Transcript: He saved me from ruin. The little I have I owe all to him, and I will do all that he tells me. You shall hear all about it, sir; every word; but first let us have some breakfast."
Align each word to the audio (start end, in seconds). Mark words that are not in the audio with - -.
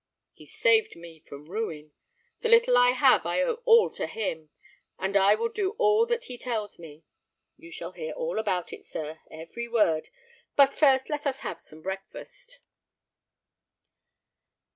He 0.33 0.47
saved 0.47 0.95
me 0.95 1.19
from 1.19 1.45
ruin. 1.45 1.91
The 2.39 2.49
little 2.49 2.75
I 2.75 2.89
have 2.89 3.23
I 3.27 3.43
owe 3.43 3.61
all 3.65 3.91
to 3.91 4.07
him, 4.07 4.49
and 4.97 5.15
I 5.15 5.35
will 5.35 5.47
do 5.49 5.75
all 5.77 6.07
that 6.07 6.23
he 6.23 6.39
tells 6.39 6.79
me. 6.79 7.03
You 7.55 7.71
shall 7.71 7.91
hear 7.91 8.11
all 8.13 8.39
about 8.39 8.73
it, 8.73 8.83
sir; 8.83 9.19
every 9.29 9.67
word; 9.67 10.09
but 10.55 10.75
first 10.75 11.07
let 11.07 11.27
us 11.27 11.41
have 11.41 11.61
some 11.61 11.83
breakfast." 11.83 12.57